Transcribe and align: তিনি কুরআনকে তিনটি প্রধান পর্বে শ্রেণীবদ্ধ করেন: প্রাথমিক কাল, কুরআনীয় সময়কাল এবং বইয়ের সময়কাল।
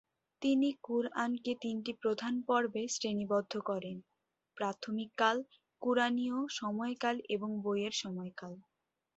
তিনি 0.41 0.69
কুরআনকে 0.81 1.51
তিনটি 1.61 1.91
প্রধান 2.01 2.33
পর্বে 2.47 2.83
শ্রেণীবদ্ধ 2.95 3.53
করেন: 3.69 3.97
প্রাথমিক 4.57 5.09
কাল, 5.17 5.37
কুরআনীয় 5.81 6.37
সময়কাল 6.59 7.15
এবং 7.35 7.49
বইয়ের 7.63 7.93
সময়কাল। 8.03 8.53